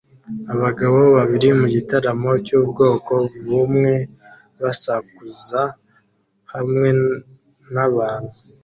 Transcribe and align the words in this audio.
Abagabo 0.53 0.99
babiri 1.17 1.47
mugitaramo 1.59 2.31
cyubwoko 2.45 3.13
bumwe 3.45 3.93
basakuza 4.61 5.61
hamwe 6.53 6.87
nabantu 7.73 8.35